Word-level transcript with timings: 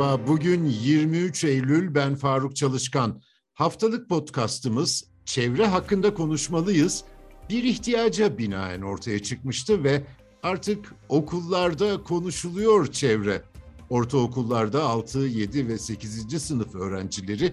Merhaba, 0.00 0.26
bugün 0.26 0.64
23 0.64 1.44
Eylül, 1.44 1.94
ben 1.94 2.14
Faruk 2.14 2.56
Çalışkan. 2.56 3.22
Haftalık 3.54 4.08
podcastımız 4.08 5.04
Çevre 5.24 5.66
Hakkında 5.66 6.14
Konuşmalıyız. 6.14 7.04
Bir 7.50 7.64
ihtiyaca 7.64 8.38
binaen 8.38 8.82
ortaya 8.82 9.22
çıkmıştı 9.22 9.84
ve 9.84 10.02
artık 10.42 10.94
okullarda 11.08 12.02
konuşuluyor 12.02 12.92
çevre. 12.92 13.42
Ortaokullarda 13.90 14.84
6, 14.84 15.18
7 15.18 15.68
ve 15.68 15.78
8. 15.78 16.42
sınıf 16.42 16.74
öğrencileri 16.74 17.52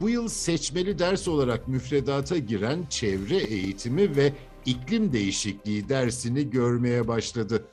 bu 0.00 0.08
yıl 0.08 0.28
seçmeli 0.28 0.98
ders 0.98 1.28
olarak 1.28 1.68
müfredata 1.68 2.38
giren 2.38 2.86
çevre 2.90 3.36
eğitimi 3.36 4.16
ve 4.16 4.32
iklim 4.66 5.12
değişikliği 5.12 5.88
dersini 5.88 6.50
görmeye 6.50 7.08
başladı. 7.08 7.64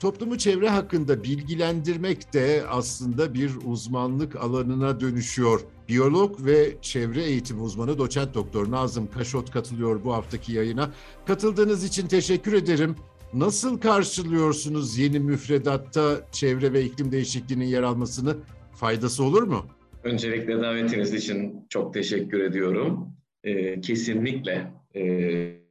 Toplumu 0.00 0.38
çevre 0.38 0.68
hakkında 0.68 1.24
bilgilendirmek 1.24 2.32
de 2.34 2.64
aslında 2.68 3.34
bir 3.34 3.50
uzmanlık 3.64 4.36
alanına 4.36 5.00
dönüşüyor. 5.00 5.60
Biyolog 5.88 6.46
ve 6.46 6.76
çevre 6.80 7.24
eğitimi 7.24 7.60
uzmanı 7.60 7.98
doçent 7.98 8.34
doktor 8.34 8.70
Nazım 8.70 9.10
Kaşot 9.10 9.50
katılıyor 9.50 10.04
bu 10.04 10.14
haftaki 10.14 10.52
yayına. 10.52 10.92
Katıldığınız 11.26 11.84
için 11.84 12.06
teşekkür 12.06 12.52
ederim. 12.52 12.96
Nasıl 13.34 13.80
karşılıyorsunuz 13.80 14.98
yeni 14.98 15.20
müfredatta 15.20 16.20
çevre 16.32 16.72
ve 16.72 16.82
iklim 16.82 17.12
değişikliğinin 17.12 17.66
yer 17.66 17.82
almasını? 17.82 18.36
Faydası 18.72 19.24
olur 19.24 19.42
mu? 19.42 19.66
Öncelikle 20.04 20.60
davetiniz 20.60 21.14
için 21.14 21.66
çok 21.68 21.94
teşekkür 21.94 22.40
ediyorum. 22.40 23.08
Ee, 23.44 23.80
kesinlikle 23.80 24.72
e, 24.96 25.64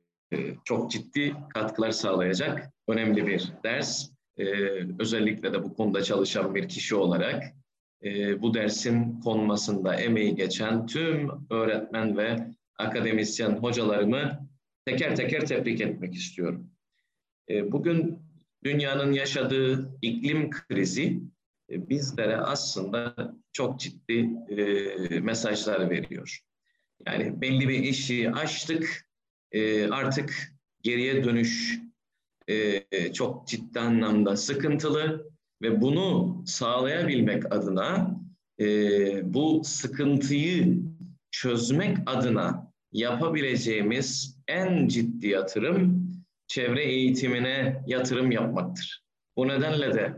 çok 0.63 0.91
ciddi 0.91 1.33
katkılar 1.53 1.91
sağlayacak 1.91 2.73
önemli 2.87 3.27
bir 3.27 3.53
ders 3.63 4.12
e, 4.37 4.45
özellikle 4.99 5.53
de 5.53 5.63
bu 5.63 5.73
konuda 5.73 6.03
çalışan 6.03 6.55
bir 6.55 6.69
kişi 6.69 6.95
olarak 6.95 7.43
e, 8.03 8.41
bu 8.41 8.53
dersin 8.53 9.19
konmasında 9.19 9.95
emeği 9.95 10.35
geçen 10.35 10.87
tüm 10.87 11.29
öğretmen 11.49 12.17
ve 12.17 12.47
akademisyen 12.77 13.51
hocalarımı 13.51 14.49
teker 14.85 15.15
teker 15.15 15.45
tebrik 15.45 15.81
etmek 15.81 16.15
istiyorum. 16.15 16.71
E, 17.49 17.71
bugün 17.71 18.19
dünyanın 18.63 19.11
yaşadığı 19.13 19.97
iklim 20.01 20.49
krizi 20.49 21.21
e, 21.69 21.89
bizlere 21.89 22.37
aslında 22.37 23.15
çok 23.51 23.79
ciddi 23.79 24.29
e, 24.49 25.19
mesajlar 25.19 25.89
veriyor. 25.89 26.39
Yani 27.07 27.41
belli 27.41 27.69
bir 27.69 27.79
işi 27.79 28.31
açtık, 28.31 29.09
e, 29.51 29.89
artık 29.89 30.53
geriye 30.81 31.23
dönüş 31.23 31.79
e, 32.47 33.13
çok 33.13 33.47
ciddi 33.47 33.79
anlamda 33.79 34.37
sıkıntılı 34.37 35.31
ve 35.61 35.81
bunu 35.81 36.43
sağlayabilmek 36.45 37.55
adına 37.55 38.19
e, 38.59 39.33
bu 39.33 39.61
sıkıntıyı 39.63 40.83
çözmek 41.31 41.97
adına 42.05 42.71
yapabileceğimiz 42.91 44.37
en 44.47 44.87
ciddi 44.87 45.27
yatırım 45.27 46.11
çevre 46.47 46.83
eğitimine 46.83 47.83
yatırım 47.87 48.31
yapmaktır. 48.31 49.03
Bu 49.37 49.47
nedenle 49.47 49.93
de 49.93 50.13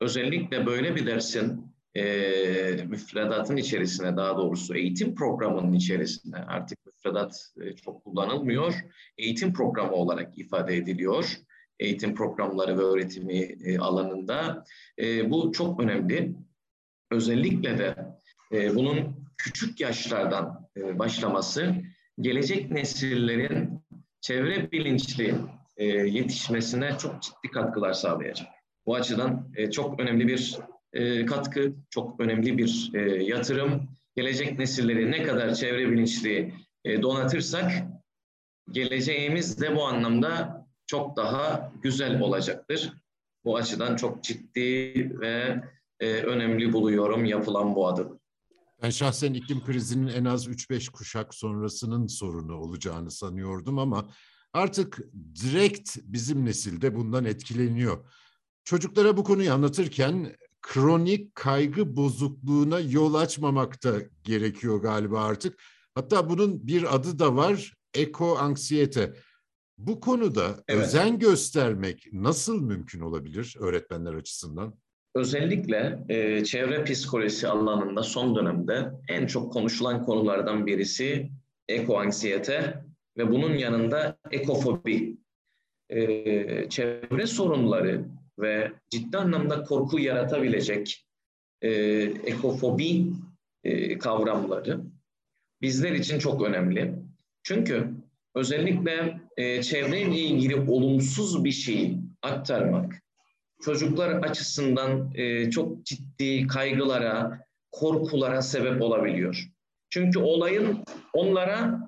özellikle 0.00 0.66
böyle 0.66 0.96
bir 0.96 1.06
dersin 1.06 1.70
e, 1.94 2.02
müfredatın 2.88 3.56
içerisine 3.56 4.16
daha 4.16 4.36
doğrusu 4.36 4.74
eğitim 4.74 5.14
programının 5.14 5.72
içerisine 5.72 6.36
artık 6.36 6.86
müfredat 6.86 7.52
e, 7.60 7.72
çok 7.76 8.04
kullanılmıyor. 8.04 8.74
Eğitim 9.18 9.52
programı 9.52 9.92
olarak 9.92 10.38
ifade 10.38 10.76
ediliyor 10.76 11.36
eğitim 11.80 12.14
programları 12.14 12.78
ve 12.78 12.82
öğretimi 12.82 13.38
e, 13.38 13.78
alanında. 13.78 14.64
E, 14.98 15.30
bu 15.30 15.52
çok 15.52 15.80
önemli. 15.80 16.34
Özellikle 17.10 17.78
de 17.78 17.96
e, 18.52 18.74
bunun 18.74 19.26
küçük 19.38 19.80
yaşlardan 19.80 20.68
başlaması 20.76 21.74
gelecek 22.20 22.70
nesillerin 22.70 23.80
çevre 24.20 24.72
bilinçli 24.72 25.34
yetişmesine 26.06 26.98
çok 26.98 27.22
ciddi 27.22 27.50
katkılar 27.52 27.92
sağlayacak. 27.92 28.48
Bu 28.86 28.94
açıdan 28.94 29.52
çok 29.72 30.00
önemli 30.00 30.28
bir 30.28 30.58
katkı, 31.26 31.72
çok 31.90 32.20
önemli 32.20 32.58
bir 32.58 32.92
yatırım. 33.20 33.88
Gelecek 34.16 34.58
nesilleri 34.58 35.10
ne 35.10 35.22
kadar 35.22 35.54
çevre 35.54 35.90
bilinçli 35.90 36.54
donatırsak 36.86 37.72
geleceğimiz 38.72 39.60
de 39.60 39.76
bu 39.76 39.84
anlamda 39.84 40.59
çok 40.90 41.16
daha 41.16 41.72
güzel 41.82 42.20
olacaktır. 42.20 42.92
Bu 43.44 43.56
açıdan 43.56 43.96
çok 43.96 44.24
ciddi 44.24 44.60
ve 45.20 45.62
e, 46.00 46.12
önemli 46.12 46.72
buluyorum 46.72 47.24
yapılan 47.24 47.74
bu 47.74 47.88
adım. 47.88 48.20
Ben 48.82 48.90
şahsen 48.90 49.34
iklim 49.34 49.64
krizinin 49.64 50.08
en 50.08 50.24
az 50.24 50.48
3-5 50.48 50.90
kuşak 50.90 51.34
sonrasının 51.34 52.06
sorunu 52.06 52.56
olacağını 52.56 53.10
sanıyordum 53.10 53.78
ama 53.78 54.10
artık 54.52 55.00
direkt 55.42 55.96
bizim 56.02 56.44
nesilde 56.44 56.94
bundan 56.94 57.24
etkileniyor. 57.24 58.10
Çocuklara 58.64 59.16
bu 59.16 59.24
konuyu 59.24 59.52
anlatırken 59.52 60.36
kronik 60.62 61.34
kaygı 61.34 61.96
bozukluğuna 61.96 62.80
yol 62.80 63.14
açmamak 63.14 63.84
da 63.84 63.92
gerekiyor 64.24 64.82
galiba 64.82 65.24
artık. 65.24 65.62
Hatta 65.94 66.30
bunun 66.30 66.66
bir 66.66 66.94
adı 66.94 67.18
da 67.18 67.36
var, 67.36 67.74
eko 67.94 68.38
anksiyete. 68.38 69.14
Bu 69.86 70.00
konuda 70.00 70.64
evet. 70.68 70.84
özen 70.84 71.18
göstermek 71.18 72.08
nasıl 72.12 72.62
mümkün 72.62 73.00
olabilir 73.00 73.56
öğretmenler 73.60 74.14
açısından? 74.14 74.74
Özellikle 75.14 76.04
e, 76.08 76.44
çevre 76.44 76.84
psikolojisi 76.84 77.48
alanında 77.48 78.02
son 78.02 78.36
dönemde 78.36 78.90
en 79.08 79.26
çok 79.26 79.52
konuşulan 79.52 80.04
konulardan 80.04 80.66
birisi 80.66 81.30
ekoanksiyete 81.68 82.84
ve 83.18 83.30
bunun 83.30 83.54
yanında 83.54 84.18
ekofobi. 84.30 85.16
E, 85.88 86.68
çevre 86.68 87.26
sorunları 87.26 88.04
ve 88.38 88.72
ciddi 88.90 89.16
anlamda 89.18 89.62
korku 89.62 89.98
yaratabilecek 89.98 91.06
e, 91.62 91.70
ekofobi 92.24 93.06
e, 93.64 93.98
kavramları 93.98 94.80
bizler 95.62 95.92
için 95.92 96.18
çok 96.18 96.42
önemli. 96.42 96.94
Çünkü 97.42 97.90
özellikle 98.34 99.20
e, 99.40 99.62
çevreyle 99.62 100.18
ilgili 100.18 100.56
olumsuz 100.56 101.44
bir 101.44 101.52
şeyi 101.52 101.98
aktarmak 102.22 103.02
çocuklar 103.64 104.10
açısından 104.10 105.12
e, 105.14 105.50
çok 105.50 105.86
ciddi 105.86 106.46
kaygılara, 106.46 107.40
korkulara 107.72 108.42
sebep 108.42 108.82
olabiliyor. 108.82 109.44
Çünkü 109.90 110.18
olayın 110.18 110.84
onlara 111.12 111.80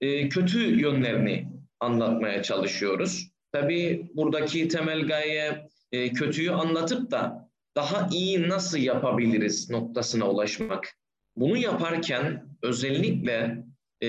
e, 0.00 0.28
kötü 0.28 0.80
yönlerini 0.80 1.48
anlatmaya 1.80 2.42
çalışıyoruz. 2.42 3.30
Tabii 3.52 4.10
buradaki 4.14 4.68
temel 4.68 5.06
gaye 5.06 5.68
e, 5.92 6.12
kötüyü 6.12 6.50
anlatıp 6.50 7.10
da 7.10 7.50
daha 7.76 8.08
iyi 8.12 8.48
nasıl 8.48 8.78
yapabiliriz 8.78 9.70
noktasına 9.70 10.30
ulaşmak. 10.30 10.94
Bunu 11.36 11.56
yaparken 11.56 12.44
özellikle 12.62 13.64
e, 14.02 14.08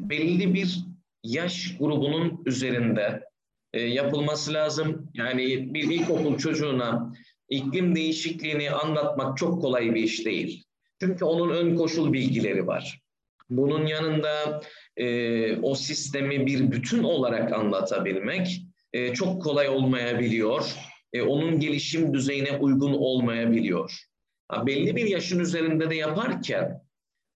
belli 0.00 0.54
bir 0.54 0.78
yaş 1.24 1.76
grubunun 1.78 2.42
üzerinde 2.46 3.22
e, 3.72 3.80
yapılması 3.80 4.52
lazım. 4.52 5.10
Yani 5.14 5.74
bir 5.74 5.90
ilkokul 5.90 6.38
çocuğuna 6.38 7.12
iklim 7.48 7.94
değişikliğini 7.94 8.70
anlatmak 8.70 9.38
çok 9.38 9.62
kolay 9.62 9.94
bir 9.94 10.02
iş 10.02 10.24
değil. 10.26 10.64
Çünkü 11.00 11.24
onun 11.24 11.50
ön 11.50 11.76
koşul 11.76 12.12
bilgileri 12.12 12.66
var. 12.66 13.00
Bunun 13.50 13.86
yanında 13.86 14.62
e, 14.96 15.56
o 15.56 15.74
sistemi 15.74 16.46
bir 16.46 16.72
bütün 16.72 17.02
olarak 17.02 17.52
anlatabilmek 17.52 18.62
e, 18.92 19.14
çok 19.14 19.42
kolay 19.42 19.68
olmayabiliyor. 19.68 20.74
E, 21.12 21.22
onun 21.22 21.60
gelişim 21.60 22.14
düzeyine 22.14 22.56
uygun 22.56 22.92
olmayabiliyor. 22.92 24.04
Ha, 24.48 24.66
belli 24.66 24.96
bir 24.96 25.06
yaşın 25.06 25.38
üzerinde 25.38 25.90
de 25.90 25.94
yaparken 25.94 26.82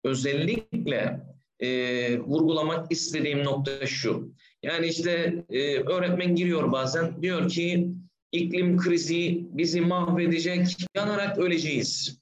özellikle 0.05 1.21
e, 1.61 2.19
vurgulamak 2.19 2.93
istediğim 2.93 3.45
nokta 3.45 3.87
şu. 3.87 4.33
Yani 4.63 4.87
işte 4.87 5.45
e, 5.51 5.77
öğretmen 5.77 6.35
giriyor 6.35 6.73
bazen 6.73 7.23
diyor 7.23 7.49
ki 7.49 7.89
iklim 8.33 8.77
krizi 8.79 9.47
bizi 9.51 9.81
mahvedecek, 9.81 10.77
yanarak 10.97 11.39
öleceğiz. 11.39 12.19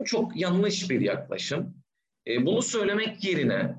Bu 0.00 0.04
çok 0.04 0.36
yanlış 0.36 0.90
bir 0.90 1.00
yaklaşım. 1.00 1.74
E, 2.26 2.46
bunu 2.46 2.62
söylemek 2.62 3.24
yerine 3.24 3.74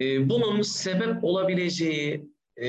e, 0.00 0.28
bunun 0.28 0.62
sebep 0.62 1.24
olabileceği 1.24 2.32
e, 2.56 2.68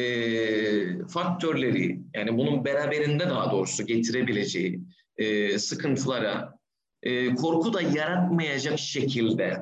faktörleri, 1.07 1.99
yani 2.15 2.37
bunun 2.37 2.65
beraberinde 2.65 3.29
daha 3.29 3.51
doğrusu 3.51 3.85
getirebileceği 3.85 4.81
e, 5.17 5.57
sıkıntılara 5.59 6.59
e, 7.03 7.35
korku 7.35 7.73
da 7.73 7.81
yaratmayacak 7.81 8.79
şekilde 8.79 9.61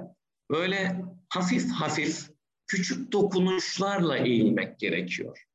böyle 0.51 0.95
hafif 1.31 1.72
hafif 1.72 2.30
küçük 2.68 3.12
dokunuşlarla 3.12 4.18
eğilmek 4.18 4.80
gerekiyor. 4.80 5.45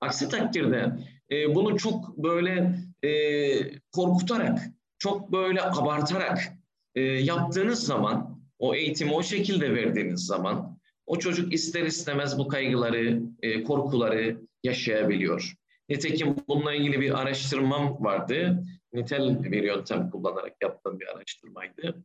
Aksi 0.00 0.28
takdirde 0.28 0.92
e, 1.30 1.54
bunu 1.54 1.78
çok 1.78 2.18
böyle 2.18 2.78
e, 3.02 3.10
korkutarak, 3.92 4.58
çok 4.98 5.32
böyle 5.32 5.62
abartarak 5.62 6.40
e, 6.94 7.00
yaptığınız 7.00 7.86
zaman, 7.86 8.40
o 8.58 8.74
eğitimi 8.74 9.12
o 9.12 9.22
şekilde 9.22 9.74
verdiğiniz 9.74 10.26
zaman 10.26 10.78
o 11.06 11.18
çocuk 11.18 11.52
ister 11.52 11.82
istemez 11.82 12.38
bu 12.38 12.48
kaygıları, 12.48 13.22
e, 13.42 13.62
korkuları 13.62 14.40
yaşayabiliyor. 14.62 15.54
Nitekim 15.88 16.36
bununla 16.48 16.74
ilgili 16.74 17.00
bir 17.00 17.20
araştırmam 17.20 18.04
vardı. 18.04 18.64
Nitel 18.92 19.52
bir 19.52 19.62
yöntem 19.62 20.10
kullanarak 20.10 20.52
yaptığım 20.62 21.00
bir 21.00 21.06
araştırmaydı. 21.06 22.04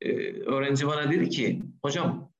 Ee, 0.00 0.32
öğrenci 0.32 0.86
bana 0.86 1.12
dedi 1.12 1.30
ki, 1.30 1.62
hocam 1.82 2.32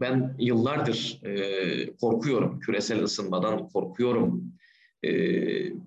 ben 0.00 0.36
yıllardır 0.38 1.20
e, 1.24 1.96
korkuyorum, 1.96 2.60
küresel 2.60 3.02
ısınmadan 3.02 3.68
korkuyorum, 3.68 4.52
e, 5.02 5.10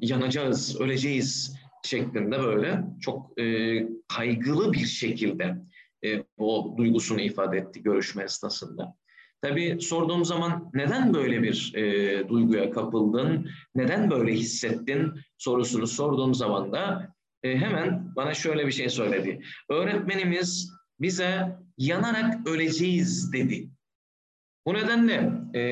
yanacağız, 0.01 0.81
öleceğiz 0.81 1.55
şeklinde 1.85 2.39
böyle 2.39 2.83
çok 3.01 3.39
e, 3.39 3.87
kaygılı 4.07 4.73
bir 4.73 4.85
şekilde 4.85 5.55
e, 6.05 6.23
o 6.37 6.75
duygusunu 6.77 7.21
ifade 7.21 7.57
etti 7.57 7.83
görüşme 7.83 8.23
esnasında. 8.23 8.95
Tabii 9.41 9.77
sorduğum 9.81 10.25
zaman 10.25 10.71
neden 10.73 11.13
böyle 11.13 11.43
bir 11.43 11.73
e, 11.75 12.29
duyguya 12.29 12.71
kapıldın, 12.71 13.49
neden 13.75 14.11
böyle 14.11 14.33
hissettin 14.33 15.11
sorusunu 15.37 15.87
sorduğum 15.87 16.35
zaman 16.35 16.71
da 16.71 17.13
e, 17.43 17.57
hemen 17.57 18.15
bana 18.15 18.33
şöyle 18.33 18.67
bir 18.67 18.71
şey 18.71 18.89
söyledi. 18.89 19.41
Öğretmenimiz 19.69 20.71
bize 20.99 21.57
yanarak 21.77 22.47
öleceğiz 22.47 23.33
dedi. 23.33 23.69
Bu 24.65 24.73
nedenle 24.73 25.31
e, 25.55 25.63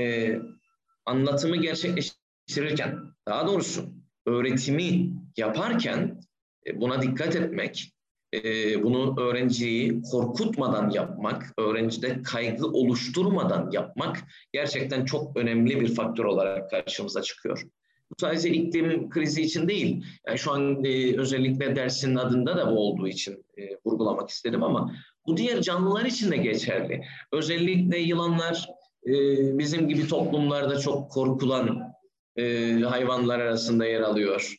anlatımı 1.06 1.58
gerçekleştirirken, 1.58 3.00
daha 3.28 3.48
doğrusu 3.48 3.90
öğretimi 4.26 5.14
yaparken 5.38 6.22
e, 6.68 6.82
buna 6.82 7.02
dikkat 7.02 7.36
etmek, 7.36 7.94
e, 8.34 8.84
bunu 8.84 9.22
öğrenciyi 9.22 10.02
korkutmadan 10.02 10.90
yapmak, 10.90 11.54
öğrencide 11.58 12.22
kaygı 12.22 12.68
oluşturmadan 12.68 13.72
yapmak 13.72 14.18
gerçekten 14.54 15.06
çok 15.06 15.38
önemli 15.38 15.82
bir 15.82 15.96
faktör 15.96 16.26
olarak 16.26 16.70
karşımıza 16.70 17.22
çıkıyor. 17.22 17.68
Bu 18.10 18.16
sadece 18.20 18.50
iklim 18.50 19.10
krizi 19.10 19.42
için 19.42 19.68
değil, 19.68 20.06
yani 20.28 20.38
şu 20.38 20.52
an 20.52 20.84
e, 20.84 21.18
özellikle 21.18 21.76
dersin 21.76 22.16
adında 22.16 22.58
da 22.58 22.72
bu 22.72 22.80
olduğu 22.80 23.08
için 23.08 23.46
e, 23.58 23.62
vurgulamak 23.86 24.30
istedim 24.30 24.64
ama 24.64 24.94
bu 25.28 25.38
diğer 25.38 25.62
canlılar 25.62 26.06
için 26.06 26.32
de 26.32 26.38
geçerli. 26.38 27.04
Özellikle 27.32 28.00
yılanlar 28.00 28.70
e, 29.08 29.14
bizim 29.58 29.90
gibi 29.90 30.08
toplumlarda 30.08 30.80
çok 30.80 31.12
korkulan 31.12 31.94
e, 32.36 32.72
hayvanlar 32.80 33.40
arasında 33.40 33.86
yer 33.86 34.02
alıyor 34.02 34.56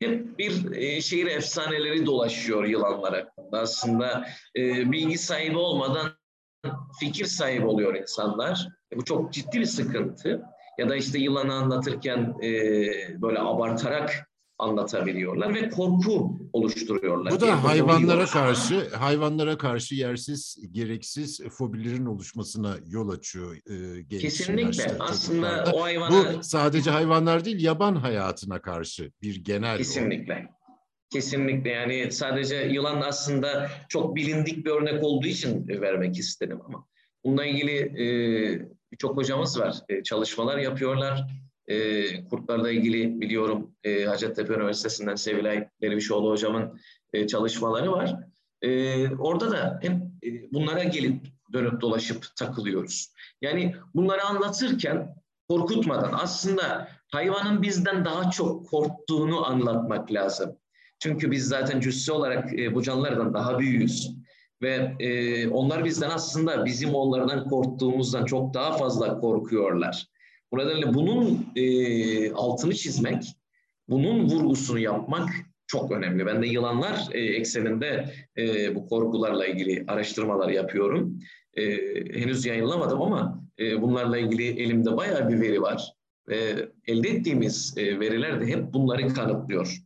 hep 0.00 0.38
bir 0.38 0.72
e, 0.72 1.00
şehir 1.00 1.26
efsaneleri 1.26 2.06
dolaşıyor 2.06 2.64
yılanlar 2.64 3.14
hakkında. 3.14 3.60
Aslında 3.60 4.26
e, 4.56 4.92
bilgi 4.92 5.18
sahibi 5.18 5.56
olmadan 5.56 6.10
fikir 7.00 7.24
sahibi 7.24 7.66
oluyor 7.66 7.94
insanlar. 7.94 8.68
Bu 8.96 9.04
çok 9.04 9.32
ciddi 9.32 9.60
bir 9.60 9.64
sıkıntı. 9.64 10.42
Ya 10.78 10.88
da 10.88 10.96
işte 10.96 11.18
yılanı 11.18 11.54
anlatırken 11.54 12.34
böyle 13.22 13.38
abartarak 13.38 14.31
anlatabiliyorlar 14.62 15.54
ve 15.54 15.70
korku 15.70 16.40
oluşturuyorlar. 16.52 17.32
Bu 17.32 17.40
da 17.40 17.64
hayvanlara 17.64 18.26
karşı 18.26 18.88
hayvanlara 18.96 19.58
karşı 19.58 19.94
yersiz 19.94 20.58
gereksiz 20.70 21.40
fobilerin 21.50 22.06
oluşmasına 22.06 22.76
yol 22.86 23.08
açıyor 23.08 23.56
e, 23.56 24.02
genç 24.02 24.22
Kesinlikle. 24.22 24.96
Aslında 24.98 25.72
o 25.74 25.82
hayvana 25.82 26.10
bu 26.10 26.42
sadece 26.42 26.90
hayvanlar 26.90 27.44
değil 27.44 27.64
yaban 27.64 27.94
hayatına 27.94 28.62
karşı 28.62 29.12
bir 29.22 29.44
genel 29.44 29.78
Kesinlikle. 29.78 30.48
Kesinlikle 31.12 31.70
yani 31.70 32.12
sadece 32.12 32.56
yılan 32.56 33.00
aslında 33.00 33.70
çok 33.88 34.16
bilindik 34.16 34.66
bir 34.66 34.70
örnek 34.70 35.04
olduğu 35.04 35.26
için 35.26 35.68
vermek 35.68 36.18
istedim 36.18 36.60
ama 36.66 36.86
bununla 37.24 37.44
ilgili 37.44 37.78
e, 37.78 38.06
birçok 38.92 39.16
hocamız 39.16 39.60
var. 39.60 39.76
E, 39.88 40.02
çalışmalar 40.02 40.58
yapıyorlar 40.58 41.26
e, 41.72 42.24
kurtlarla 42.24 42.70
ilgili 42.70 43.20
biliyorum 43.20 43.74
e, 43.84 44.04
Hacettepe 44.04 44.54
Üniversitesi'nden 44.54 45.14
Sevilay 45.14 45.68
Dervişoğlu 45.82 46.30
hocamın 46.30 46.80
e, 47.12 47.26
çalışmaları 47.26 47.92
var. 47.92 48.16
E, 48.62 49.08
orada 49.10 49.50
da 49.50 49.78
hep 49.82 49.92
e, 50.24 50.52
bunlara 50.52 50.84
gelip 50.84 51.26
dönüp 51.52 51.80
dolaşıp 51.80 52.26
takılıyoruz. 52.36 53.12
Yani 53.40 53.74
bunları 53.94 54.24
anlatırken 54.24 55.14
korkutmadan 55.48 56.12
aslında 56.12 56.88
hayvanın 57.12 57.62
bizden 57.62 58.04
daha 58.04 58.30
çok 58.30 58.68
korktuğunu 58.68 59.46
anlatmak 59.46 60.12
lazım. 60.12 60.56
Çünkü 60.98 61.30
biz 61.30 61.48
zaten 61.48 61.80
cüsse 61.80 62.12
olarak 62.12 62.58
e, 62.58 62.74
bu 62.74 62.82
canlılardan 62.82 63.34
daha 63.34 63.58
büyüğüz. 63.58 64.10
Ve 64.62 64.96
e, 65.00 65.48
onlar 65.48 65.84
bizden 65.84 66.10
aslında 66.10 66.64
bizim 66.64 66.94
onlardan 66.94 67.48
korktuğumuzdan 67.48 68.24
çok 68.24 68.54
daha 68.54 68.72
fazla 68.72 69.18
korkuyorlar. 69.18 70.11
Bu 70.52 70.58
nedenle 70.58 70.94
bunun 70.94 71.46
e, 71.56 72.32
altını 72.32 72.74
çizmek, 72.74 73.22
bunun 73.88 74.28
vurgusunu 74.28 74.78
yapmak 74.78 75.28
çok 75.66 75.92
önemli. 75.92 76.26
Ben 76.26 76.42
de 76.42 76.46
yılanlar 76.46 77.08
e, 77.12 77.20
ekseninde 77.20 78.14
e, 78.38 78.74
bu 78.74 78.86
korkularla 78.86 79.46
ilgili 79.46 79.84
araştırmalar 79.88 80.48
yapıyorum. 80.48 81.18
E, 81.54 81.64
henüz 82.20 82.46
yayınlamadım 82.46 83.02
ama 83.02 83.42
e, 83.58 83.82
bunlarla 83.82 84.18
ilgili 84.18 84.62
elimde 84.62 84.96
bayağı 84.96 85.28
bir 85.28 85.40
veri 85.40 85.62
var. 85.62 85.92
Ve 86.28 86.68
elde 86.86 87.08
ettiğimiz 87.08 87.74
e, 87.78 88.00
veriler 88.00 88.40
de 88.40 88.46
hep 88.46 88.72
bunları 88.72 89.14
kanıtlıyor. 89.14 89.78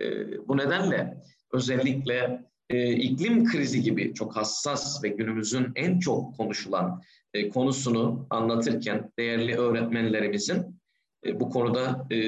E, 0.00 0.04
bu 0.48 0.56
nedenle 0.56 1.16
özellikle 1.52 2.44
e, 2.70 2.92
iklim 2.92 3.44
krizi 3.44 3.82
gibi 3.82 4.14
çok 4.14 4.36
hassas 4.36 5.04
ve 5.04 5.08
günümüzün 5.08 5.66
en 5.74 5.98
çok 5.98 6.36
konuşulan 6.36 7.02
e, 7.34 7.48
konusunu 7.48 8.26
anlatırken 8.30 9.12
değerli 9.18 9.56
öğretmenlerimizin 9.56 10.80
e, 11.26 11.40
bu 11.40 11.50
konuda 11.50 12.06
e, 12.10 12.18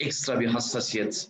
ekstra 0.00 0.40
bir 0.40 0.46
hassasiyet 0.46 1.28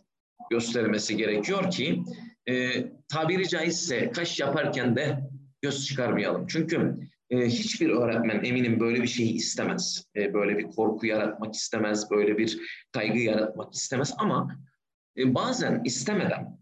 göstermesi 0.51 1.17
gerekiyor 1.17 1.71
ki 1.71 2.03
e, 2.49 2.85
tabiri 3.09 3.49
caizse 3.49 4.11
kaş 4.11 4.41
yaparken 4.41 4.97
de 4.97 5.19
göz 5.63 5.87
çıkarmayalım. 5.87 6.47
Çünkü 6.47 6.97
e, 7.31 7.47
hiçbir 7.47 7.91
öğretmen 7.91 8.45
eminim 8.45 8.81
böyle 8.81 9.03
bir 9.03 9.09
şeyi 9.09 9.33
istemez. 9.33 10.05
E, 10.17 10.35
böyle 10.35 10.59
bir 10.59 10.65
korku 10.65 11.07
yaratmak 11.07 11.55
istemez, 11.55 12.11
böyle 12.11 12.39
bir 12.39 12.59
kaygı 12.93 13.19
yaratmak 13.19 13.75
istemez 13.75 14.15
ama 14.19 14.59
e, 15.17 15.35
bazen 15.35 15.83
istemeden 15.85 16.62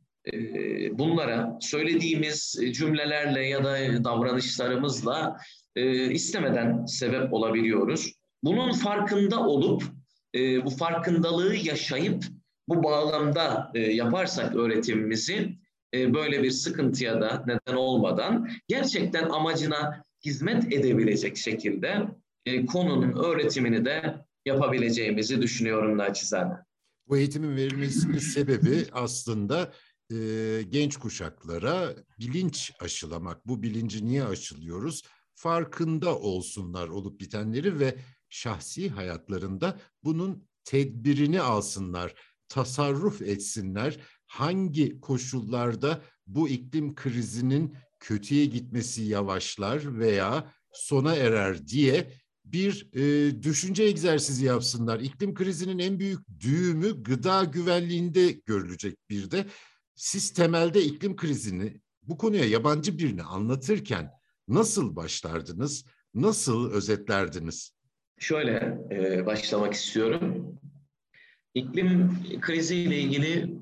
bunlara 0.92 1.58
söylediğimiz 1.60 2.60
cümlelerle 2.72 3.46
ya 3.46 3.64
da 3.64 4.04
davranışlarımızla 4.04 5.36
e, 5.76 6.10
istemeden 6.10 6.86
sebep 6.86 7.32
olabiliyoruz. 7.32 8.12
Bunun 8.44 8.72
farkında 8.72 9.46
olup, 9.46 9.82
e, 10.34 10.64
bu 10.64 10.70
farkındalığı 10.70 11.56
yaşayıp 11.56 12.24
bu 12.68 12.82
bağlamda 12.82 13.70
e, 13.74 13.80
yaparsak 13.80 14.56
öğretimimizi 14.56 15.58
e, 15.94 16.14
böyle 16.14 16.42
bir 16.42 16.50
sıkıntıya 16.50 17.20
da 17.20 17.44
neden 17.46 17.76
olmadan 17.76 18.50
gerçekten 18.68 19.28
amacına 19.28 20.04
hizmet 20.24 20.72
edebilecek 20.72 21.36
şekilde 21.36 22.08
e, 22.46 22.66
konunun 22.66 23.24
öğretimini 23.24 23.84
de 23.84 24.14
yapabileceğimizi 24.46 25.42
düşünüyorum 25.42 25.98
naçizane. 25.98 26.54
Bu 27.08 27.16
eğitimin 27.16 27.56
verilmesinin 27.56 28.18
sebebi 28.18 28.84
aslında 28.92 29.72
e, 30.10 30.62
genç 30.68 30.96
kuşaklara 30.96 31.94
bilinç 32.18 32.72
aşılamak. 32.80 33.46
Bu 33.46 33.62
bilinci 33.62 34.04
niye 34.04 34.24
aşılıyoruz? 34.24 35.02
farkında 35.40 36.18
olsunlar 36.18 36.88
olup 36.88 37.20
bitenleri 37.20 37.80
ve 37.80 37.96
şahsi 38.28 38.88
hayatlarında 38.88 39.80
bunun 40.04 40.48
tedbirini 40.64 41.40
alsınlar, 41.40 42.14
tasarruf 42.48 43.22
etsinler. 43.22 44.00
Hangi 44.26 45.00
koşullarda 45.00 46.02
bu 46.26 46.48
iklim 46.48 46.94
krizinin 46.94 47.74
kötüye 48.00 48.44
gitmesi 48.44 49.02
yavaşlar 49.02 49.98
veya 49.98 50.52
sona 50.72 51.14
erer 51.14 51.66
diye 51.66 52.12
bir 52.44 52.88
e, 52.92 53.42
düşünce 53.42 53.82
egzersizi 53.82 54.44
yapsınlar. 54.44 55.00
İklim 55.00 55.34
krizinin 55.34 55.78
en 55.78 55.98
büyük 55.98 56.20
düğümü 56.40 57.02
gıda 57.02 57.44
güvenliğinde 57.44 58.32
görülecek 58.32 58.96
bir 59.10 59.30
de. 59.30 59.46
Siz 60.00 60.32
temelde 60.32 60.82
iklim 60.82 61.16
krizini 61.16 61.80
bu 62.02 62.18
konuya 62.18 62.44
yabancı 62.44 62.98
birini 62.98 63.22
anlatırken 63.22 64.10
Nasıl 64.48 64.96
başlardınız? 64.96 65.84
Nasıl 66.14 66.72
özetlerdiniz? 66.72 67.72
Şöyle 68.18 68.78
e, 68.90 69.26
başlamak 69.26 69.74
istiyorum. 69.74 70.58
İklim 71.54 72.18
kriziyle 72.40 72.98
ilgili 72.98 73.54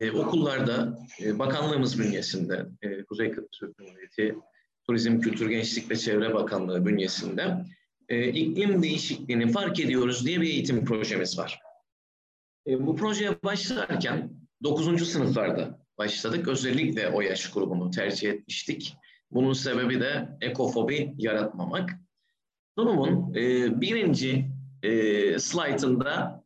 e, 0.00 0.10
okullarda 0.10 0.98
e, 1.22 1.38
bakanlığımız 1.38 1.98
bünyesinde, 1.98 2.66
e, 2.82 3.04
Kuzey 3.04 3.30
Kıbrıs 3.30 3.58
Türk 3.60 3.78
Cumhuriyeti 3.78 4.38
Turizm, 4.86 5.20
Kültür, 5.20 5.48
Gençlik 5.48 5.90
ve 5.90 5.96
Çevre 5.96 6.34
Bakanlığı 6.34 6.86
bünyesinde 6.86 7.64
e, 8.08 8.28
iklim 8.28 8.82
değişikliğini 8.82 9.52
fark 9.52 9.80
ediyoruz 9.80 10.26
diye 10.26 10.40
bir 10.40 10.48
eğitim 10.48 10.84
projemiz 10.84 11.38
var. 11.38 11.60
E, 12.66 12.86
bu 12.86 12.96
projeye 12.96 13.42
başlarken 13.44 14.43
9. 14.64 15.08
sınıflarda 15.08 15.78
başladık. 15.98 16.48
Özellikle 16.48 17.08
o 17.08 17.20
yaş 17.20 17.50
grubunu 17.50 17.90
tercih 17.90 18.30
etmiştik. 18.30 18.96
Bunun 19.30 19.52
sebebi 19.52 20.00
de 20.00 20.28
ekofobi 20.40 21.14
yaratmamak. 21.18 21.90
Sunumun 22.78 23.34
e, 23.34 23.80
birinci 23.80 24.46
e, 24.82 25.38
slaytında 25.38 26.44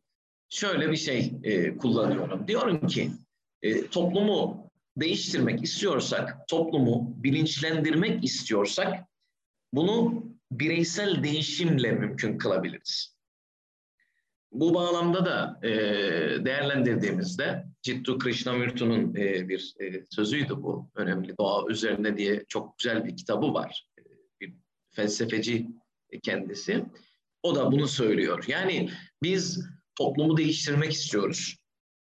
şöyle 0.49 0.91
bir 0.91 0.97
şey 0.97 1.33
e, 1.43 1.77
kullanıyorum. 1.77 2.47
Diyorum 2.47 2.87
ki 2.87 3.11
e, 3.61 3.87
toplumu 3.87 4.69
değiştirmek 4.97 5.63
istiyorsak, 5.63 6.47
toplumu 6.47 7.13
bilinçlendirmek 7.23 8.23
istiyorsak 8.23 9.05
bunu 9.73 10.23
bireysel 10.51 11.23
değişimle 11.23 11.91
mümkün 11.91 12.37
kılabiliriz. 12.37 13.18
Bu 14.51 14.73
bağlamda 14.73 15.25
da 15.25 15.59
e, 15.67 15.71
değerlendirdiğimizde 16.45 17.65
Jittu 17.83 18.19
Krishnamurti'nin 18.19 19.15
e, 19.15 19.49
bir 19.49 19.75
e, 19.81 20.05
sözüydü 20.09 20.53
bu. 20.57 20.89
Önemli 20.95 21.37
doğa 21.37 21.67
üzerinde 21.69 22.17
diye 22.17 22.45
çok 22.47 22.77
güzel 22.77 23.05
bir 23.05 23.17
kitabı 23.17 23.53
var. 23.53 23.87
E, 23.99 24.01
bir 24.41 24.53
felsefeci 24.91 25.67
kendisi. 26.23 26.85
O 27.43 27.55
da 27.55 27.71
bunu 27.71 27.87
söylüyor. 27.87 28.45
Yani 28.47 28.89
biz 29.23 29.65
toplumu 29.95 30.37
değiştirmek 30.37 30.91
istiyoruz. 30.91 31.55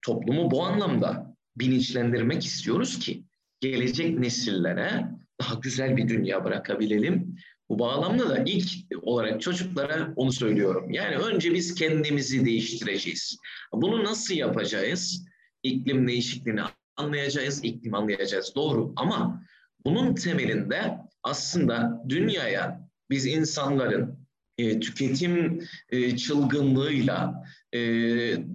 Toplumu 0.03 0.51
bu 0.51 0.63
anlamda 0.63 1.37
bilinçlendirmek 1.57 2.45
istiyoruz 2.45 2.99
ki 2.99 3.25
gelecek 3.61 4.19
nesillere 4.19 5.11
daha 5.41 5.55
güzel 5.55 5.97
bir 5.97 6.09
dünya 6.09 6.45
bırakabilelim. 6.45 7.37
Bu 7.69 7.79
bağlamda 7.79 8.29
da 8.29 8.43
ilk 8.47 8.69
olarak 9.03 9.41
çocuklara 9.41 10.13
onu 10.17 10.33
söylüyorum. 10.33 10.91
Yani 10.91 11.17
önce 11.17 11.55
biz 11.55 11.75
kendimizi 11.75 12.45
değiştireceğiz. 12.45 13.37
Bunu 13.73 14.05
nasıl 14.05 14.35
yapacağız? 14.35 15.27
İklim 15.63 16.09
değişikliğini 16.09 16.61
anlayacağız, 16.97 17.65
iklim 17.65 17.95
anlayacağız. 17.95 18.53
Doğru 18.57 18.93
ama 18.97 19.43
bunun 19.85 20.15
temelinde 20.15 20.99
aslında 21.23 22.03
dünyaya 22.09 22.89
biz 23.11 23.27
insanların 23.27 24.25
e, 24.59 24.81
tüketim 24.81 25.61
e, 25.91 26.17
çılgınlığıyla, 26.17 27.45
e, 27.73 27.81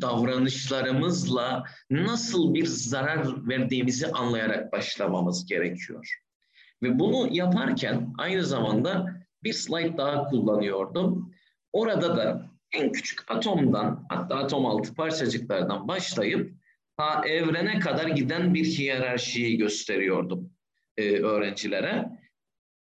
davranışlarımızla 0.02 1.64
nasıl 1.90 2.54
bir 2.54 2.66
zarar 2.66 3.48
verdiğimizi 3.48 4.08
anlayarak 4.08 4.74
başlamamız 4.74 5.46
gerekiyor. 5.46 6.20
Ve 6.84 7.00
bunu 7.00 7.36
yaparken 7.36 8.14
aynı 8.18 8.46
zamanda 8.46 9.20
bir 9.44 9.54
slide 9.54 9.98
daha 9.98 10.24
kullanıyordum. 10.24 11.34
Orada 11.74 12.18
da 12.18 12.50
en 12.72 12.92
küçük 12.92 13.32
atomdan 13.32 14.06
hatta 14.10 14.36
atom 14.36 14.66
altı 14.66 14.94
parçacıklardan 14.94 15.88
başlayıp 15.88 16.54
ta 16.98 17.26
evrene 17.26 17.80
kadar 17.80 18.08
giden 18.08 18.54
bir 18.54 18.66
hiyerarşiyi 18.66 19.58
gösteriyordum 19.58 20.52
e, 20.98 21.20
öğrencilere. 21.20 22.10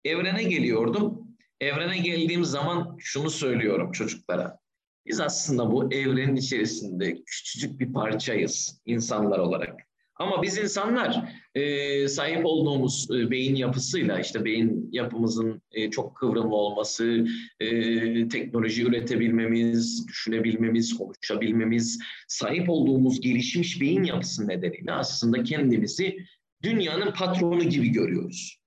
Evrene 0.04 0.42
geliyordum. 0.42 1.24
Evrene 1.60 1.98
geldiğim 1.98 2.44
zaman 2.44 2.96
şunu 2.98 3.30
söylüyorum 3.30 3.92
çocuklara. 3.92 4.58
Biz 5.06 5.20
aslında 5.20 5.72
bu 5.72 5.92
evrenin 5.92 6.36
içerisinde 6.36 7.24
küçücük 7.24 7.80
bir 7.80 7.92
parçayız 7.92 8.80
insanlar 8.86 9.38
olarak. 9.38 9.80
Ama 10.16 10.42
biz 10.42 10.58
insanlar 10.58 11.32
e, 11.54 12.08
sahip 12.08 12.46
olduğumuz 12.46 13.08
e, 13.10 13.30
beyin 13.30 13.54
yapısıyla 13.54 14.20
işte 14.20 14.44
beyin 14.44 14.88
yapımızın 14.92 15.62
e, 15.72 15.90
çok 15.90 16.16
kıvrımlı 16.16 16.54
olması, 16.54 17.26
e, 17.60 17.68
teknoloji 18.28 18.82
üretebilmemiz, 18.82 20.08
düşünebilmemiz, 20.08 20.98
konuşabilmemiz, 20.98 22.00
sahip 22.28 22.70
olduğumuz 22.70 23.20
gelişmiş 23.20 23.80
beyin 23.80 24.04
yapısı 24.04 24.48
nedeniyle 24.48 24.92
aslında 24.92 25.42
kendimizi 25.42 26.16
dünyanın 26.62 27.12
patronu 27.12 27.64
gibi 27.64 27.88
görüyoruz. 27.88 28.60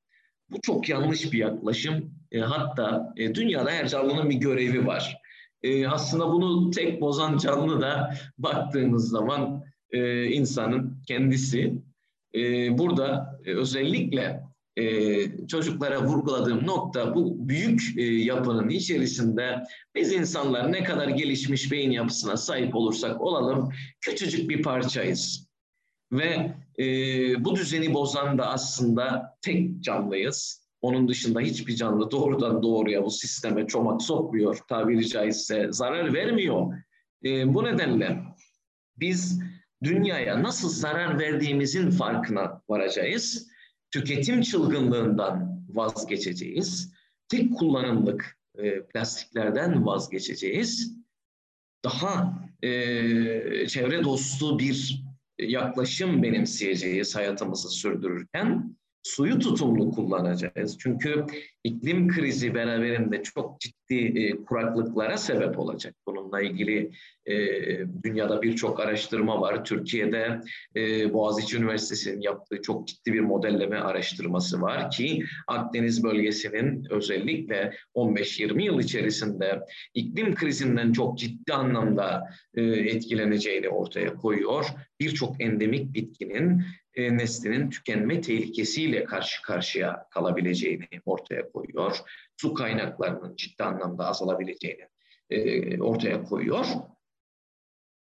Bu 0.50 0.62
çok 0.62 0.90
yanlış 0.90 1.34
bir 1.34 1.38
yaklaşım. 1.38 2.12
E, 2.32 2.40
hatta 2.40 3.14
e, 3.18 3.36
dünyada 3.36 3.72
her 3.72 3.88
canlının 3.88 4.30
bir 4.30 4.36
görevi 4.36 4.88
var. 4.88 5.18
E, 5.64 5.88
aslında 5.88 6.28
bunu 6.28 6.72
tek 6.72 7.02
bozan 7.02 7.38
canlı 7.38 7.82
da 7.82 8.14
baktığımız 8.38 9.10
zaman 9.10 9.64
e, 9.92 10.26
insanın 10.26 10.98
kendisi. 11.08 11.74
E, 12.36 12.78
burada 12.78 13.40
e, 13.46 13.54
özellikle 13.54 14.48
e, 14.78 15.48
çocuklara 15.48 16.04
vurguladığım 16.04 16.68
nokta 16.68 17.16
bu 17.16 17.50
büyük 17.50 17.82
e, 17.98 18.04
yapının 18.04 18.70
içerisinde 18.70 19.64
biz 19.96 20.14
insanlar 20.14 20.72
ne 20.72 20.84
kadar 20.84 21.08
gelişmiş 21.08 21.72
beyin 21.72 21.92
yapısına 21.92 22.38
sahip 22.38 22.76
olursak 22.76 23.22
olalım 23.22 23.70
küçücük 24.02 24.50
bir 24.50 24.62
parçayız. 24.62 25.48
Ve 26.12 26.52
e, 26.80 26.86
bu 27.46 27.56
düzeni 27.56 27.94
bozan 27.94 28.38
da 28.38 28.48
aslında 28.48 29.38
tek 29.42 29.84
canlıyız. 29.84 30.68
Onun 30.82 31.08
dışında 31.08 31.40
hiçbir 31.40 31.76
canlı 31.76 32.12
doğrudan 32.12 32.64
doğruya 32.64 33.04
bu 33.04 33.12
sisteme 33.12 33.68
çomak 33.68 34.02
sokmuyor 34.02 34.60
tabiri 34.70 35.08
caizse 35.08 35.68
zarar 35.72 36.14
vermiyor. 36.14 36.74
E, 37.26 37.54
bu 37.54 37.64
nedenle 37.64 38.20
biz 38.98 39.42
dünyaya 39.84 40.44
nasıl 40.44 40.70
zarar 40.70 41.20
verdiğimizin 41.20 41.92
farkına 41.92 42.62
varacağız. 42.70 43.48
Tüketim 43.92 44.42
çılgınlığından 44.42 45.66
vazgeçeceğiz. 45.70 46.94
Tek 47.30 47.54
kullanımlık 47.54 48.38
e, 48.58 48.84
plastiklerden 48.84 49.86
vazgeçeceğiz. 49.86 50.98
Daha 51.84 52.40
e, 52.62 52.68
çevre 53.68 54.04
dostu 54.04 54.60
bir 54.60 55.04
yaklaşım 55.40 56.24
benimseyeceğiz 56.24 57.16
hayatımızı 57.16 57.70
sürdürürken 57.70 58.78
suyu 59.08 59.40
tutumlu 59.40 59.92
kullanacağız. 59.92 60.78
Çünkü 60.80 61.26
iklim 61.64 62.08
krizi 62.08 62.56
beraberinde 62.56 63.24
çok 63.24 63.60
ciddi 63.60 63.96
e, 63.96 64.44
kuraklıklara 64.44 65.18
sebep 65.18 65.60
olacak. 65.60 65.96
Bununla 66.08 66.42
ilgili 66.42 66.92
e, 67.26 67.36
dünyada 68.04 68.42
birçok 68.42 68.80
araştırma 68.80 69.42
var. 69.42 69.66
Türkiye'de 69.66 70.42
e, 70.76 71.14
Boğaziçi 71.14 71.58
Üniversitesi'nin 71.58 72.22
yaptığı 72.22 72.62
çok 72.62 72.88
ciddi 72.88 73.14
bir 73.14 73.20
modelleme 73.20 73.78
araştırması 73.78 74.62
var 74.62 74.92
ki 74.92 75.24
Akdeniz 75.48 76.04
bölgesinin 76.04 76.88
özellikle 76.90 77.74
15-20 77.96 78.62
yıl 78.62 78.80
içerisinde 78.80 79.60
iklim 79.94 80.36
krizinden 80.36 80.92
çok 80.92 81.18
ciddi 81.18 81.54
anlamda 81.54 82.24
e, 82.56 82.62
etkileneceğini 82.64 83.70
ortaya 83.70 84.16
koyuyor. 84.16 84.66
Birçok 85.00 85.42
endemik 85.42 85.94
bitkinin 85.94 86.64
e, 86.98 87.70
tükenme 87.70 88.22
tehlikesiyle 88.22 89.04
karşı 89.04 89.42
karşıya 89.42 90.08
kalabileceğini 90.10 90.88
ortaya 91.06 91.52
koyuyor. 91.52 91.98
Su 92.38 92.54
kaynaklarının 92.54 93.36
ciddi 93.36 93.64
anlamda 93.64 94.06
azalabileceğini 94.06 94.88
e, 95.30 95.82
ortaya 95.82 96.24
koyuyor. 96.24 96.66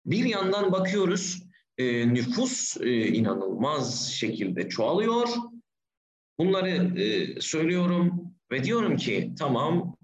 Bir 0.05 0.25
yandan 0.25 0.71
bakıyoruz 0.71 1.43
e, 1.77 2.13
nüfus 2.13 2.77
inanılmaz 2.85 4.11
şekilde 4.11 4.69
çoğalıyor. 4.69 5.27
Bunları 6.39 6.93
söylüyorum 7.41 8.35
ve 8.51 8.63
diyorum 8.63 8.97
ki 8.97 9.33
tamam 9.39 9.97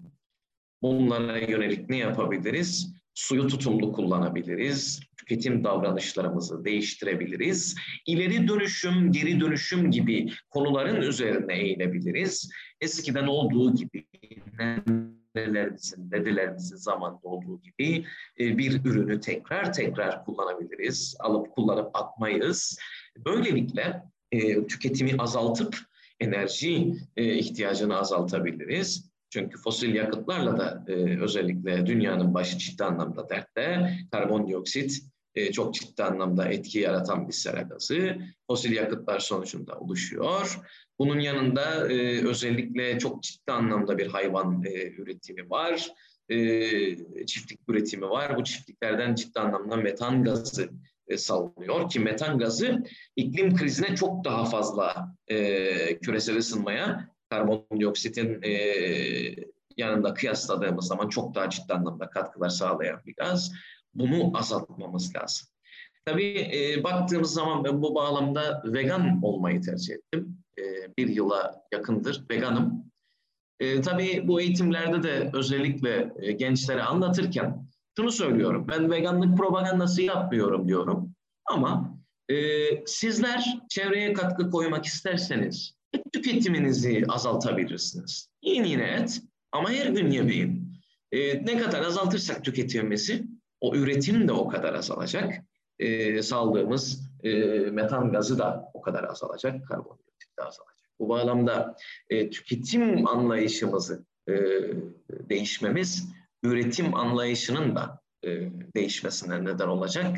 bunlara 0.82 1.38
yönelik 1.38 1.88
ne 1.88 1.96
yapabiliriz? 1.96 2.94
Suyu 3.14 3.46
tutumlu 3.46 3.92
kullanabiliriz, 3.92 5.00
tüketim 5.16 5.64
davranışlarımızı 5.64 6.64
değiştirebiliriz, 6.64 7.76
ileri 8.06 8.48
dönüşüm, 8.48 9.12
geri 9.12 9.40
dönüşüm 9.40 9.90
gibi 9.90 10.32
konuların 10.50 11.02
üzerine 11.02 11.54
eğilebiliriz. 11.58 12.50
Eskiden 12.80 13.26
olduğu 13.26 13.74
gibi 13.74 14.06
nenelerimizin, 15.34 16.10
dedelerimizin 16.10 16.76
zamanında 16.76 17.28
olduğu 17.28 17.60
gibi 17.60 18.06
e, 18.40 18.58
bir 18.58 18.84
ürünü 18.84 19.20
tekrar 19.20 19.72
tekrar 19.72 20.24
kullanabiliriz, 20.24 21.16
alıp 21.20 21.52
kullanıp 21.52 21.96
atmayız. 21.96 22.78
Böylelikle 23.26 24.02
e, 24.32 24.66
tüketimi 24.66 25.16
azaltıp 25.18 25.78
enerji 26.20 26.94
e, 27.16 27.34
ihtiyacını 27.34 27.98
azaltabiliriz. 27.98 29.13
Çünkü 29.34 29.58
fosil 29.58 29.94
yakıtlarla 29.94 30.58
da 30.58 30.84
e, 30.88 31.20
özellikle 31.20 31.86
dünyanın 31.86 32.34
başı 32.34 32.58
ciddi 32.58 32.84
anlamda 32.84 33.28
dertte. 33.28 33.96
Karbondioksit 34.10 34.98
e, 35.34 35.52
çok 35.52 35.74
ciddi 35.74 36.04
anlamda 36.04 36.48
etki 36.48 36.78
yaratan 36.78 37.28
bir 37.28 37.32
sera 37.32 37.62
gazı. 37.62 38.16
Fosil 38.46 38.72
yakıtlar 38.72 39.18
sonucunda 39.18 39.78
oluşuyor. 39.78 40.58
Bunun 40.98 41.18
yanında 41.18 41.92
e, 41.92 42.26
özellikle 42.26 42.98
çok 42.98 43.22
ciddi 43.22 43.52
anlamda 43.52 43.98
bir 43.98 44.06
hayvan 44.06 44.64
e, 44.64 44.92
üretimi 44.92 45.50
var. 45.50 45.90
E, 46.28 47.26
çiftlik 47.26 47.60
üretimi 47.68 48.10
var. 48.10 48.36
Bu 48.36 48.44
çiftliklerden 48.44 49.14
ciddi 49.14 49.40
anlamda 49.40 49.76
metan 49.76 50.24
gazı 50.24 50.68
e, 51.08 51.18
salınıyor 51.18 51.90
ki 51.90 52.00
metan 52.00 52.38
gazı 52.38 52.82
iklim 53.16 53.56
krizine 53.56 53.96
çok 53.96 54.24
daha 54.24 54.44
fazla 54.44 55.16
e, 55.28 55.98
küresel 55.98 56.36
ısınmaya 56.36 57.13
karbondioksitin 57.34 58.42
e, 58.42 58.52
yanında 59.76 60.14
kıyasladığımız 60.14 60.86
zaman 60.86 61.08
çok 61.08 61.34
daha 61.34 61.50
ciddi 61.50 61.74
anlamda 61.74 62.10
katkılar 62.10 62.48
sağlayan 62.48 63.00
bir 63.06 63.14
gaz. 63.14 63.52
Bunu 63.94 64.38
azaltmamız 64.38 65.16
lazım. 65.16 65.48
Tabii 66.06 66.50
e, 66.54 66.84
baktığımız 66.84 67.32
zaman 67.32 67.64
ben 67.64 67.82
bu 67.82 67.94
bağlamda 67.94 68.62
vegan 68.64 69.20
olmayı 69.22 69.60
tercih 69.60 69.94
ettim. 69.94 70.38
E, 70.58 70.62
bir 70.98 71.08
yıla 71.08 71.62
yakındır 71.72 72.24
veganım. 72.30 72.84
E, 73.60 73.80
tabii 73.80 74.28
bu 74.28 74.40
eğitimlerde 74.40 75.02
de 75.02 75.30
özellikle 75.32 76.12
e, 76.18 76.32
gençlere 76.32 76.82
anlatırken 76.82 77.68
şunu 77.96 78.12
söylüyorum. 78.12 78.66
Ben 78.68 78.90
veganlık 78.90 79.38
propagandası 79.38 80.02
yapmıyorum 80.02 80.68
diyorum. 80.68 81.14
Ama 81.44 81.98
e, 82.28 82.36
sizler 82.86 83.58
çevreye 83.68 84.12
katkı 84.12 84.50
koymak 84.50 84.84
isterseniz 84.84 85.74
tüketiminizi 86.14 87.04
azaltabilirsiniz. 87.08 88.28
Yiyin 88.42 88.64
yine 88.64 88.84
et 88.84 89.20
ama 89.52 89.70
her 89.70 89.86
gün 89.86 90.10
yemeyin. 90.10 90.74
E, 91.12 91.46
ne 91.46 91.58
kadar 91.58 91.82
azaltırsak 91.82 92.44
tüketimimizi 92.44 93.24
o 93.60 93.76
üretim 93.76 94.28
de 94.28 94.32
o 94.32 94.48
kadar 94.48 94.74
azalacak. 94.74 95.34
E, 95.78 96.22
saldığımız 96.22 97.10
e, 97.22 97.32
metan 97.70 98.12
gazı 98.12 98.38
da 98.38 98.70
o 98.74 98.82
kadar 98.82 99.04
azalacak. 99.04 99.68
Karbondioksit 99.68 100.38
de 100.38 100.42
azalacak. 100.42 100.90
Bu 100.98 101.08
bağlamda 101.08 101.76
e, 102.10 102.30
tüketim 102.30 103.06
anlayışımızı 103.06 104.06
e, 104.28 104.34
değişmemiz 105.10 106.08
üretim 106.42 106.94
anlayışının 106.94 107.76
da 107.76 108.00
e, 108.24 108.28
değişmesine 108.76 109.44
neden 109.44 109.68
olacak 109.68 110.16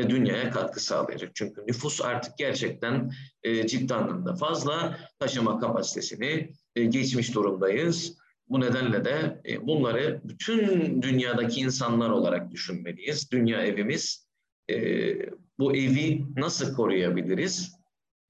ve 0.00 0.10
dünyaya 0.10 0.50
katkı 0.50 0.84
sağlayacak. 0.84 1.30
Çünkü 1.34 1.62
nüfus 1.66 2.00
artık 2.00 2.38
gerçekten 2.38 3.12
e, 3.42 3.66
ciddi 3.66 3.94
anlamda 3.94 4.34
fazla 4.34 4.98
taşıma 5.18 5.60
kapasitesini 5.60 6.50
e, 6.76 6.84
geçmiş 6.84 7.34
durumdayız. 7.34 8.16
Bu 8.48 8.60
nedenle 8.60 9.04
de 9.04 9.40
e, 9.48 9.66
bunları 9.66 10.20
bütün 10.24 11.02
dünyadaki 11.02 11.60
insanlar 11.60 12.10
olarak 12.10 12.50
düşünmeliyiz. 12.50 13.30
Dünya 13.32 13.62
evimiz. 13.62 14.28
E, 14.70 14.76
bu 15.58 15.76
evi 15.76 16.24
nasıl 16.36 16.74
koruyabiliriz? 16.74 17.72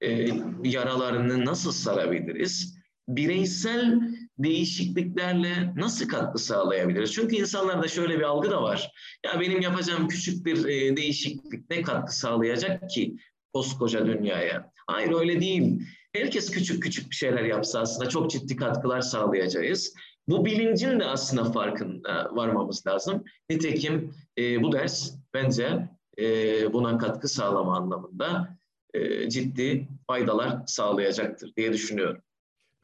E, 0.01 0.29
yaralarını 0.63 1.45
nasıl 1.45 1.71
sarabiliriz? 1.71 2.80
Bireysel 3.07 4.01
değişikliklerle 4.39 5.73
nasıl 5.75 6.07
katkı 6.07 6.39
sağlayabiliriz? 6.39 7.13
Çünkü 7.13 7.35
insanlarda 7.35 7.87
şöyle 7.87 8.17
bir 8.17 8.23
algı 8.23 8.51
da 8.51 8.63
var. 8.63 8.91
Ya 9.25 9.39
benim 9.39 9.61
yapacağım 9.61 10.07
küçük 10.07 10.45
bir 10.45 10.65
e, 10.65 10.97
değişiklik 10.97 11.69
ne 11.69 11.81
katkı 11.81 12.15
sağlayacak 12.15 12.89
ki 12.89 13.15
koskoca 13.53 14.05
dünyaya? 14.05 14.71
Hayır 14.87 15.11
öyle 15.11 15.41
değil. 15.41 15.81
Herkes 16.13 16.51
küçük 16.51 16.83
küçük 16.83 17.11
bir 17.11 17.15
şeyler 17.15 17.43
yapsa 17.43 17.79
aslında 17.79 18.09
çok 18.09 18.31
ciddi 18.31 18.55
katkılar 18.55 19.01
sağlayacağız. 19.01 19.93
Bu 20.27 20.45
bilincin 20.45 20.99
de 20.99 21.05
aslında 21.05 21.51
farkında 21.51 22.29
varmamız 22.31 22.87
lazım. 22.87 23.23
Nitekim 23.49 24.13
e, 24.37 24.63
bu 24.63 24.71
ders 24.71 25.15
bence 25.33 25.89
e, 26.19 26.73
buna 26.73 26.97
katkı 26.97 27.27
sağlama 27.27 27.77
anlamında 27.77 28.57
e, 28.93 29.29
ciddi 29.29 29.87
faydalar 30.07 30.63
sağlayacaktır 30.67 31.55
diye 31.55 31.73
düşünüyorum. 31.73 32.21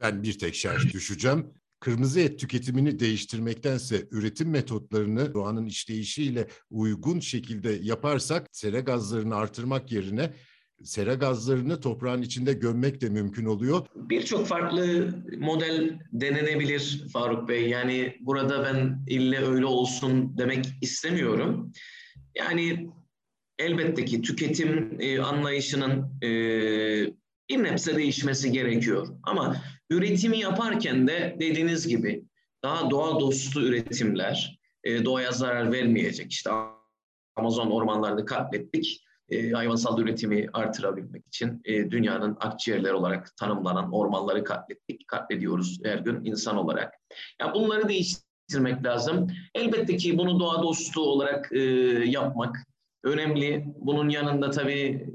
Ben 0.00 0.22
bir 0.22 0.38
tek 0.38 0.54
şarj 0.54 0.84
düşeceğim. 0.94 1.46
Kırmızı 1.80 2.20
et 2.20 2.38
tüketimini 2.38 2.98
değiştirmektense 2.98 4.08
üretim 4.10 4.50
metotlarını 4.50 5.34
doğanın 5.34 5.66
işleyişiyle 5.66 6.48
uygun 6.70 7.20
şekilde 7.20 7.78
yaparsak 7.82 8.46
sera 8.52 8.80
gazlarını 8.80 9.34
artırmak 9.34 9.92
yerine 9.92 10.32
sera 10.84 11.14
gazlarını 11.14 11.80
toprağın 11.80 12.22
içinde 12.22 12.52
gömmek 12.52 13.00
de 13.00 13.08
mümkün 13.08 13.44
oluyor. 13.44 13.86
Birçok 13.94 14.46
farklı 14.46 15.14
model 15.38 15.98
denenebilir 16.12 17.04
Faruk 17.12 17.48
Bey. 17.48 17.68
Yani 17.68 18.16
burada 18.20 18.64
ben 18.64 19.04
ille 19.08 19.38
öyle 19.38 19.66
olsun 19.66 20.38
demek 20.38 20.66
istemiyorum. 20.82 21.72
Yani 22.34 22.90
elbette 23.58 24.04
ki 24.04 24.22
tüketim 24.22 24.96
e, 25.00 25.20
anlayışının 25.20 26.22
e, 26.22 26.28
bir 27.50 27.62
nebze 27.62 27.96
değişmesi 27.96 28.52
gerekiyor. 28.52 29.08
Ama 29.22 29.56
üretimi 29.90 30.38
yaparken 30.38 31.08
de 31.08 31.36
dediğiniz 31.40 31.88
gibi 31.88 32.24
daha 32.64 32.90
doğa 32.90 33.20
dostu 33.20 33.60
üretimler, 33.60 34.60
e, 34.84 35.04
doğaya 35.04 35.32
zarar 35.32 35.72
vermeyecek. 35.72 36.32
İşte 36.32 36.50
Amazon 37.36 37.70
ormanlarını 37.70 38.24
katlettik. 38.24 39.04
E, 39.30 39.50
hayvansal 39.50 39.98
üretimi 40.00 40.46
artırabilmek 40.52 41.26
için 41.26 41.60
e, 41.64 41.90
dünyanın 41.90 42.36
akciğerleri 42.40 42.92
olarak 42.92 43.36
tanımlanan 43.36 43.92
ormanları 43.92 44.44
katlettik. 44.44 45.08
Katlediyoruz 45.08 45.80
her 45.84 45.98
gün 45.98 46.24
insan 46.24 46.56
olarak. 46.56 46.94
Ya 47.40 47.54
bunları 47.54 47.88
değiştirmek 47.88 48.84
lazım. 48.84 49.26
Elbette 49.54 49.96
ki 49.96 50.18
bunu 50.18 50.40
doğa 50.40 50.62
dostu 50.62 51.00
olarak 51.00 51.52
e, 51.52 51.58
yapmak 52.04 52.56
önemli. 53.04 53.64
Bunun 53.76 54.08
yanında 54.08 54.50
tabii 54.50 55.06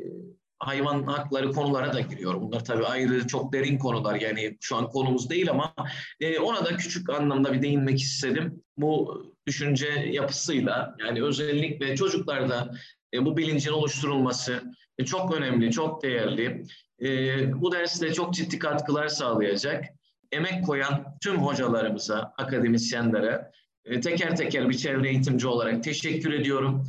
hayvan 0.65 1.03
hakları 1.03 1.51
konulara 1.51 1.93
da 1.93 1.99
giriyor. 1.99 2.41
Bunlar 2.41 2.65
tabii 2.65 2.85
ayrı 2.85 3.27
çok 3.27 3.53
derin 3.53 3.77
konular 3.77 4.15
yani 4.15 4.57
şu 4.61 4.75
an 4.75 4.89
konumuz 4.89 5.29
değil 5.29 5.49
ama 5.49 5.73
e, 6.19 6.39
ona 6.39 6.65
da 6.65 6.77
küçük 6.77 7.09
anlamda 7.09 7.53
bir 7.53 7.61
değinmek 7.61 8.01
istedim. 8.01 8.63
Bu 8.77 9.23
düşünce 9.47 9.87
yapısıyla 9.87 10.95
yani 10.99 11.23
özellikle 11.23 11.95
çocuklarda 11.95 12.71
e, 13.13 13.25
bu 13.25 13.37
bilincin 13.37 13.71
oluşturulması 13.71 14.63
e, 14.97 15.05
çok 15.05 15.35
önemli, 15.35 15.71
çok 15.71 16.03
değerli. 16.03 16.63
E, 17.01 17.61
bu 17.61 17.71
derste 17.71 18.13
çok 18.13 18.33
ciddi 18.33 18.59
katkılar 18.59 19.07
sağlayacak. 19.07 19.85
Emek 20.31 20.65
koyan 20.65 21.17
tüm 21.21 21.37
hocalarımıza, 21.37 22.33
akademisyenlere 22.37 23.51
e, 23.85 23.99
teker 23.99 24.35
teker 24.35 24.69
bir 24.69 24.77
çevre 24.77 25.09
eğitimci 25.09 25.47
olarak 25.47 25.83
teşekkür 25.83 26.33
ediyorum. 26.33 26.87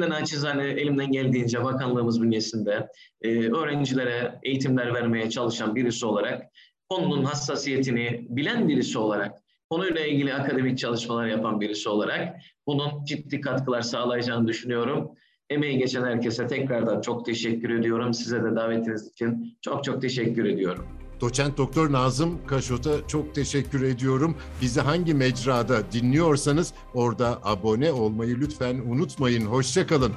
Ben 0.00 0.10
naçizane 0.10 0.64
elimden 0.64 1.12
geldiğince 1.12 1.64
bakanlığımız 1.64 2.22
bünyesinde 2.22 2.88
e, 3.22 3.50
öğrencilere 3.50 4.38
eğitimler 4.42 4.94
vermeye 4.94 5.30
çalışan 5.30 5.74
birisi 5.74 6.06
olarak 6.06 6.42
konunun 6.88 7.24
hassasiyetini 7.24 8.26
bilen 8.28 8.68
birisi 8.68 8.98
olarak 8.98 9.42
konuyla 9.70 10.06
ilgili 10.06 10.34
akademik 10.34 10.78
çalışmalar 10.78 11.26
yapan 11.26 11.60
birisi 11.60 11.88
olarak 11.88 12.36
bunun 12.66 13.04
ciddi 13.04 13.40
katkılar 13.40 13.82
sağlayacağını 13.82 14.48
düşünüyorum. 14.48 15.10
Emeği 15.50 15.78
geçen 15.78 16.04
herkese 16.04 16.46
tekrardan 16.46 17.00
çok 17.00 17.26
teşekkür 17.26 17.70
ediyorum. 17.70 18.14
Size 18.14 18.44
de 18.44 18.56
davetiniz 18.56 19.12
için 19.12 19.58
çok 19.62 19.84
çok 19.84 20.02
teşekkür 20.02 20.44
ediyorum. 20.44 21.03
Doçent 21.20 21.58
Doktor 21.58 21.92
Nazım 21.92 22.46
Kaşot'a 22.46 23.08
çok 23.08 23.34
teşekkür 23.34 23.82
ediyorum. 23.82 24.36
Bizi 24.62 24.80
hangi 24.80 25.14
mecrada 25.14 25.92
dinliyorsanız 25.92 26.72
orada 26.94 27.40
abone 27.44 27.92
olmayı 27.92 28.40
lütfen 28.40 28.74
unutmayın. 28.74 29.46
Hoşçakalın. 29.46 30.12